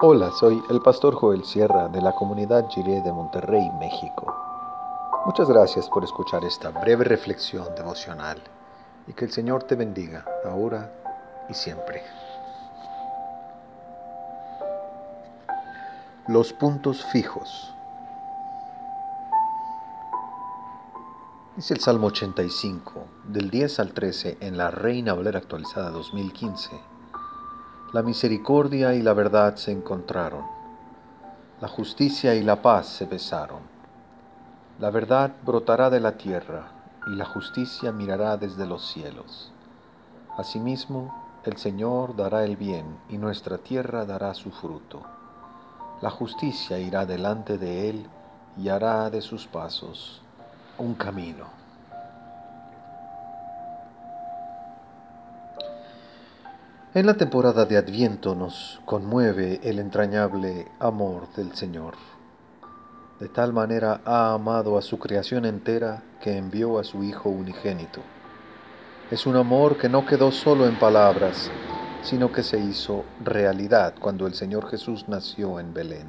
Hola, 0.00 0.30
soy 0.30 0.62
el 0.70 0.80
pastor 0.80 1.16
Joel 1.16 1.44
Sierra 1.44 1.88
de 1.88 2.00
la 2.00 2.12
comunidad 2.12 2.68
Jiré 2.68 3.02
de 3.02 3.12
Monterrey, 3.12 3.68
México. 3.80 4.32
Muchas 5.26 5.48
gracias 5.48 5.88
por 5.88 6.04
escuchar 6.04 6.44
esta 6.44 6.70
breve 6.70 7.02
reflexión 7.02 7.66
devocional 7.74 8.40
y 9.08 9.12
que 9.12 9.24
el 9.24 9.32
Señor 9.32 9.64
te 9.64 9.74
bendiga 9.74 10.24
ahora 10.44 10.92
y 11.48 11.54
siempre. 11.54 12.04
Los 16.28 16.52
puntos 16.52 17.04
fijos. 17.06 17.74
Dice 21.56 21.74
el 21.74 21.80
Salmo 21.80 22.06
85, 22.06 23.04
del 23.24 23.50
10 23.50 23.80
al 23.80 23.92
13 23.92 24.38
en 24.42 24.56
la 24.56 24.70
Reina 24.70 25.14
Valera 25.14 25.40
actualizada 25.40 25.90
2015. 25.90 26.97
La 27.90 28.02
misericordia 28.02 28.92
y 28.92 29.00
la 29.00 29.14
verdad 29.14 29.56
se 29.56 29.72
encontraron. 29.72 30.44
La 31.62 31.68
justicia 31.68 32.34
y 32.34 32.42
la 32.42 32.60
paz 32.60 32.86
se 32.86 33.06
besaron. 33.06 33.60
La 34.78 34.90
verdad 34.90 35.32
brotará 35.42 35.88
de 35.88 35.98
la 35.98 36.18
tierra 36.18 36.68
y 37.06 37.16
la 37.16 37.24
justicia 37.24 37.90
mirará 37.90 38.36
desde 38.36 38.66
los 38.66 38.86
cielos. 38.92 39.52
Asimismo, 40.36 41.40
el 41.44 41.56
Señor 41.56 42.14
dará 42.14 42.44
el 42.44 42.58
bien 42.58 42.98
y 43.08 43.16
nuestra 43.16 43.56
tierra 43.56 44.04
dará 44.04 44.34
su 44.34 44.50
fruto. 44.50 45.02
La 46.02 46.10
justicia 46.10 46.78
irá 46.78 47.06
delante 47.06 47.56
de 47.56 47.88
él 47.88 48.06
y 48.58 48.68
hará 48.68 49.08
de 49.08 49.22
sus 49.22 49.46
pasos 49.46 50.20
un 50.76 50.92
camino. 50.92 51.57
En 56.98 57.06
la 57.06 57.14
temporada 57.14 57.64
de 57.64 57.76
Adviento 57.76 58.34
nos 58.34 58.80
conmueve 58.84 59.60
el 59.62 59.78
entrañable 59.78 60.66
amor 60.80 61.32
del 61.36 61.54
Señor. 61.54 61.94
De 63.20 63.28
tal 63.28 63.52
manera 63.52 64.00
ha 64.04 64.34
amado 64.34 64.76
a 64.76 64.82
su 64.82 64.98
creación 64.98 65.44
entera 65.44 66.02
que 66.20 66.36
envió 66.36 66.76
a 66.76 66.82
su 66.82 67.04
Hijo 67.04 67.28
unigénito. 67.28 68.00
Es 69.12 69.26
un 69.26 69.36
amor 69.36 69.76
que 69.76 69.88
no 69.88 70.06
quedó 70.06 70.32
solo 70.32 70.66
en 70.66 70.76
palabras, 70.76 71.52
sino 72.02 72.32
que 72.32 72.42
se 72.42 72.58
hizo 72.58 73.04
realidad 73.24 73.94
cuando 74.00 74.26
el 74.26 74.34
Señor 74.34 74.68
Jesús 74.68 75.04
nació 75.06 75.60
en 75.60 75.72
Belén. 75.72 76.08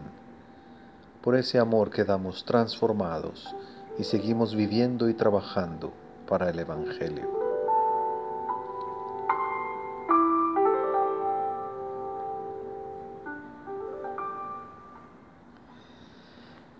Por 1.22 1.36
ese 1.36 1.60
amor 1.60 1.92
quedamos 1.92 2.46
transformados 2.46 3.56
y 4.00 4.06
seguimos 4.06 4.56
viviendo 4.56 5.08
y 5.08 5.14
trabajando 5.14 5.94
para 6.28 6.50
el 6.50 6.58
Evangelio. 6.58 7.39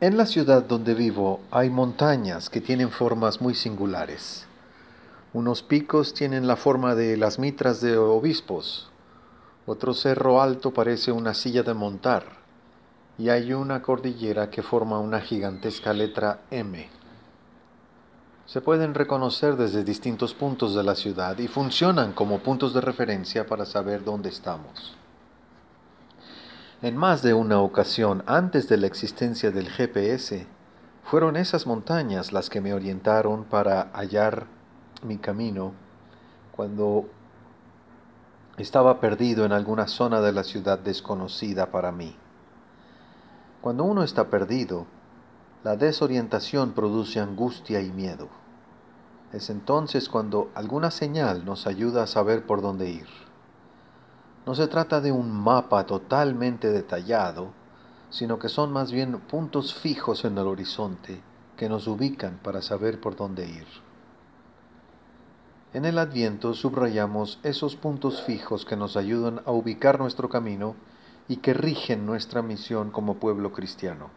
En 0.02 0.16
la 0.16 0.26
ciudad 0.26 0.64
donde 0.64 0.94
vivo 0.94 1.42
hay 1.52 1.70
montañas 1.70 2.50
que 2.50 2.62
tienen 2.62 2.90
formas 2.90 3.42
muy 3.42 3.54
singulares. 3.54 4.46
Unos 5.34 5.62
picos 5.62 6.14
tienen 6.14 6.48
la 6.48 6.56
forma 6.56 6.96
de 6.96 7.18
las 7.18 7.38
mitras 7.38 7.82
de 7.82 7.98
obispos, 7.98 8.90
otro 9.66 9.94
cerro 9.94 10.42
alto 10.42 10.72
parece 10.72 11.12
una 11.12 11.34
silla 11.34 11.64
de 11.64 11.74
montar, 11.74 12.24
y 13.18 13.28
hay 13.28 13.52
una 13.52 13.82
cordillera 13.82 14.50
que 14.50 14.64
forma 14.64 15.00
una 15.00 15.20
gigantesca 15.20 15.92
letra 15.92 16.44
M. 16.50 16.88
Se 18.46 18.62
pueden 18.62 18.94
reconocer 18.94 19.58
desde 19.58 19.84
distintos 19.84 20.34
puntos 20.34 20.76
de 20.76 20.84
la 20.84 20.96
ciudad 20.96 21.38
y 21.40 21.50
funcionan 21.50 22.14
como 22.14 22.40
puntos 22.40 22.74
de 22.74 22.80
referencia 22.80 23.46
para 23.46 23.66
saber 23.66 24.06
dónde 24.06 24.30
estamos. 24.30 24.96
En 26.82 26.96
más 26.96 27.22
de 27.22 27.34
una 27.34 27.60
ocasión 27.60 28.24
antes 28.26 28.70
de 28.70 28.78
la 28.78 28.88
existencia 28.88 29.52
del 29.52 29.68
GPS, 29.68 30.48
fueron 31.04 31.36
esas 31.36 31.68
montañas 31.68 32.32
las 32.32 32.50
que 32.50 32.62
me 32.62 32.74
orientaron 32.74 33.44
para 33.44 33.90
hallar 33.92 34.48
mi 35.04 35.18
camino 35.18 35.74
cuando 36.56 37.10
estaba 38.56 39.02
perdido 39.02 39.44
en 39.44 39.52
alguna 39.52 39.88
zona 39.88 40.22
de 40.22 40.32
la 40.32 40.46
ciudad 40.46 40.80
desconocida 40.80 41.70
para 41.70 41.92
mí. 41.92 42.16
Cuando 43.60 43.84
uno 43.84 44.02
está 44.02 44.30
perdido, 44.30 44.86
la 45.66 45.76
desorientación 45.76 46.72
produce 46.72 47.20
angustia 47.20 47.82
y 47.82 47.92
miedo. 47.92 48.30
Es 49.34 49.50
entonces 49.50 50.08
cuando 50.08 50.50
alguna 50.56 50.92
señal 50.92 51.44
nos 51.44 51.68
ayuda 51.68 52.04
a 52.04 52.08
saber 52.08 52.46
por 52.46 52.62
dónde 52.62 52.90
ir. 52.90 53.29
No 54.50 54.56
se 54.56 54.68
trata 54.68 55.00
de 55.00 55.12
un 55.12 55.30
mapa 55.30 55.86
totalmente 55.86 56.72
detallado, 56.72 57.52
sino 58.10 58.40
que 58.40 58.50
son 58.50 58.74
más 58.74 58.92
bien 58.92 59.20
puntos 59.20 59.76
fijos 59.76 60.26
en 60.26 60.40
el 60.40 60.48
horizonte 60.48 61.22
que 61.56 61.70
nos 61.70 61.86
ubican 61.86 62.40
para 62.42 62.64
saber 62.64 63.00
por 63.00 63.16
dónde 63.16 63.46
ir. 63.46 63.68
En 65.72 65.86
el 65.86 66.00
Adviento 66.00 66.56
subrayamos 66.56 67.38
esos 67.44 67.76
puntos 67.76 68.24
fijos 68.24 68.66
que 68.66 68.76
nos 68.76 68.98
ayudan 68.98 69.42
a 69.46 69.52
ubicar 69.52 70.00
nuestro 70.00 70.30
camino 70.30 70.76
y 71.28 71.36
que 71.36 71.54
rigen 71.54 72.08
nuestra 72.08 72.42
misión 72.42 72.90
como 72.90 73.18
pueblo 73.18 73.52
cristiano. 73.52 74.10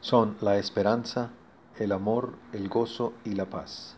Son 0.00 0.36
la 0.40 0.58
esperanza, 0.58 1.30
el 1.76 1.90
amor, 1.90 2.36
el 2.52 2.68
gozo 2.68 3.14
y 3.24 3.32
la 3.32 3.46
paz. 3.46 3.96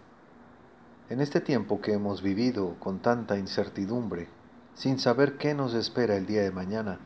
En 1.11 1.21
este 1.21 1.43
tiempo 1.43 1.83
que 1.83 1.93
hemos 1.93 2.23
vivido 2.23 2.77
con 2.81 3.01
tanta 3.01 3.37
incertidumbre, 3.37 4.38
sin 4.79 5.01
saber 5.01 5.39
qué 5.39 5.55
nos 5.55 5.75
espera 5.75 6.17
el 6.17 6.25
día 6.25 6.43
de 6.43 6.53
mañana, 6.53 7.01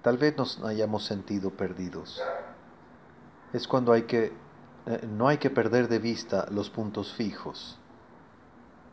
tal 0.00 0.16
vez 0.16 0.38
nos 0.38 0.64
hayamos 0.64 1.04
sentido 1.04 1.50
perdidos. 1.50 2.22
Es 3.52 3.68
cuando 3.68 3.92
hay 3.92 4.04
que, 4.04 4.32
eh, 4.86 5.06
no 5.06 5.28
hay 5.28 5.36
que 5.36 5.50
perder 5.50 5.88
de 5.88 5.98
vista 5.98 6.46
los 6.50 6.70
puntos 6.70 7.12
fijos. 7.12 7.78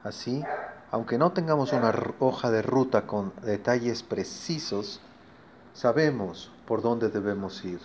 Así, 0.04 0.44
aunque 0.92 1.18
no 1.18 1.32
tengamos 1.32 1.72
una 1.72 1.94
hoja 2.20 2.52
de 2.52 2.62
ruta 2.62 3.08
con 3.08 3.32
detalles 3.44 4.04
precisos, 4.04 5.00
sabemos 5.74 6.52
por 6.68 6.82
dónde 6.82 7.08
debemos 7.08 7.64
ir. 7.64 7.80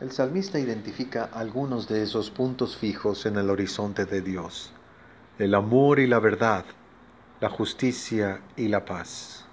El 0.00 0.12
salmista 0.12 0.58
identifica 0.58 1.28
algunos 1.30 1.88
de 1.88 2.02
esos 2.02 2.30
puntos 2.30 2.74
fijos 2.78 3.26
en 3.26 3.36
el 3.36 3.50
horizonte 3.50 4.06
de 4.06 4.22
Dios, 4.22 4.72
el 5.38 5.54
amor 5.54 6.00
y 6.00 6.06
la 6.06 6.20
verdad, 6.20 6.64
la 7.40 7.48
justicia 7.48 8.42
y 8.54 8.68
la 8.68 8.84
paz. 8.84 9.46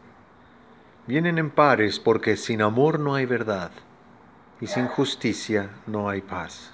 Vienen 1.05 1.37
en 1.37 1.49
pares 1.49 2.01
porque 2.01 2.35
sin 2.35 2.61
amor 2.61 2.99
no 2.99 3.15
hay 3.15 3.25
verdad 3.25 3.71
y 4.59 4.67
sin 4.67 4.87
justicia 4.87 5.69
no 5.87 6.09
hay 6.09 6.19
paz. 6.19 6.71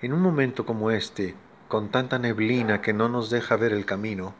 En 0.00 0.14
un 0.14 0.22
momento 0.22 0.64
como 0.64 0.90
este, 0.90 1.34
con 1.68 1.90
tanta 1.90 2.18
neblina 2.18 2.80
que 2.80 2.94
no 2.94 3.10
nos 3.10 3.28
deja 3.28 3.56
ver 3.56 3.74
el 3.74 3.84
camino, 3.84 4.34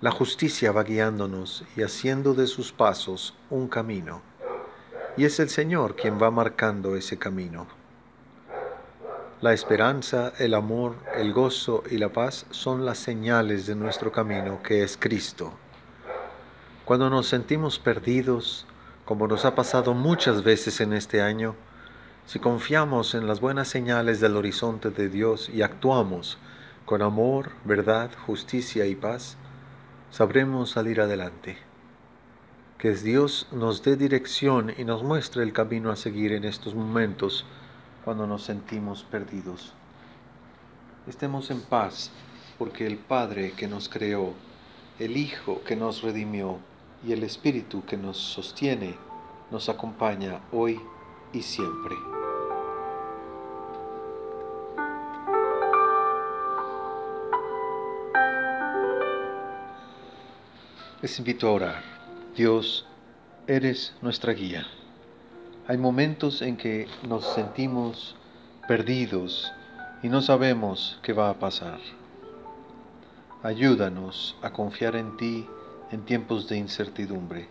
la 0.00 0.12
justicia 0.12 0.70
va 0.70 0.84
guiándonos 0.84 1.64
y 1.76 1.82
haciendo 1.82 2.34
de 2.34 2.46
sus 2.46 2.70
pasos 2.70 3.34
un 3.50 3.66
camino. 3.66 4.22
Y 5.16 5.24
es 5.24 5.40
el 5.40 5.48
Señor 5.48 5.96
quien 5.96 6.22
va 6.22 6.30
marcando 6.30 6.94
ese 6.94 7.18
camino. 7.18 7.66
La 9.42 9.52
esperanza, 9.52 10.32
el 10.38 10.54
amor, 10.54 10.96
el 11.14 11.34
gozo 11.34 11.84
y 11.90 11.98
la 11.98 12.08
paz 12.08 12.46
son 12.52 12.86
las 12.86 12.96
señales 12.96 13.66
de 13.66 13.74
nuestro 13.74 14.10
camino 14.10 14.62
que 14.62 14.82
es 14.82 14.96
Cristo. 14.96 15.52
Cuando 16.86 17.10
nos 17.10 17.26
sentimos 17.26 17.78
perdidos, 17.78 18.64
como 19.04 19.28
nos 19.28 19.44
ha 19.44 19.54
pasado 19.54 19.92
muchas 19.92 20.42
veces 20.42 20.80
en 20.80 20.94
este 20.94 21.20
año, 21.20 21.54
si 22.24 22.38
confiamos 22.38 23.14
en 23.14 23.26
las 23.26 23.40
buenas 23.40 23.68
señales 23.68 24.20
del 24.20 24.38
horizonte 24.38 24.88
de 24.88 25.10
Dios 25.10 25.50
y 25.50 25.60
actuamos 25.60 26.38
con 26.86 27.02
amor, 27.02 27.50
verdad, 27.66 28.10
justicia 28.24 28.86
y 28.86 28.94
paz, 28.94 29.36
sabremos 30.10 30.70
salir 30.70 30.98
adelante. 30.98 31.58
Que 32.78 32.94
Dios 32.94 33.48
nos 33.52 33.82
dé 33.82 33.96
dirección 33.96 34.72
y 34.78 34.84
nos 34.84 35.02
muestre 35.02 35.42
el 35.42 35.52
camino 35.52 35.90
a 35.90 35.96
seguir 35.96 36.32
en 36.32 36.44
estos 36.44 36.74
momentos 36.74 37.44
cuando 38.06 38.24
nos 38.24 38.44
sentimos 38.44 39.02
perdidos. 39.02 39.72
Estemos 41.08 41.50
en 41.50 41.60
paz 41.60 42.12
porque 42.56 42.86
el 42.86 42.98
Padre 42.98 43.50
que 43.56 43.66
nos 43.66 43.88
creó, 43.88 44.32
el 45.00 45.16
Hijo 45.16 45.60
que 45.64 45.74
nos 45.74 46.02
redimió 46.02 46.60
y 47.04 47.10
el 47.10 47.24
Espíritu 47.24 47.84
que 47.84 47.96
nos 47.96 48.16
sostiene 48.16 48.94
nos 49.50 49.68
acompaña 49.68 50.40
hoy 50.52 50.80
y 51.32 51.42
siempre. 51.42 51.96
Les 61.02 61.18
invito 61.18 61.48
a 61.48 61.52
orar. 61.52 61.82
Dios, 62.36 62.86
eres 63.48 63.96
nuestra 64.00 64.32
guía. 64.32 64.64
Hay 65.68 65.78
momentos 65.78 66.42
en 66.42 66.56
que 66.56 66.86
nos 67.08 67.26
sentimos 67.34 68.14
perdidos 68.68 69.52
y 70.00 70.08
no 70.08 70.22
sabemos 70.22 71.00
qué 71.02 71.12
va 71.12 71.28
a 71.28 71.38
pasar. 71.40 71.80
Ayúdanos 73.42 74.36
a 74.42 74.52
confiar 74.52 74.94
en 74.94 75.16
ti 75.16 75.46
en 75.90 76.04
tiempos 76.04 76.48
de 76.48 76.56
incertidumbre. 76.56 77.48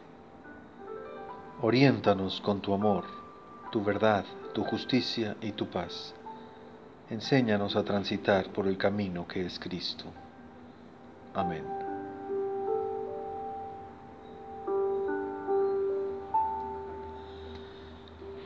Oriéntanos 1.61 2.39
con 2.39 2.61
tu 2.61 2.73
amor, 2.73 3.03
tu 3.71 3.83
verdad, 3.83 4.23
tu 4.53 4.63
justicia 4.63 5.35
y 5.41 5.51
tu 5.51 5.67
paz. 5.67 6.13
Enséñanos 7.09 7.75
a 7.75 7.83
transitar 7.83 8.47
por 8.53 8.67
el 8.67 8.77
camino 8.77 9.27
que 9.27 9.45
es 9.45 9.59
Cristo. 9.59 10.05
Amén. 11.33 11.84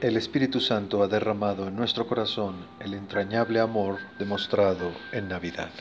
El 0.02 0.16
Espíritu 0.16 0.62
Santo 0.62 1.04
ha 1.04 1.10
derramado 1.10 1.68
en 1.68 1.76
nuestro 1.76 2.08
corazón 2.08 2.56
el 2.80 2.94
entrañable 2.94 3.60
amor 3.60 3.98
demostrado 4.18 4.92
en 5.12 5.28
Navidad. 5.28 5.72